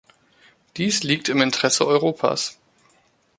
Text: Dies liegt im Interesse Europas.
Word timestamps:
Dies 0.77 1.03
liegt 1.03 1.29
im 1.29 1.41
Interesse 1.41 1.85
Europas. 1.85 2.57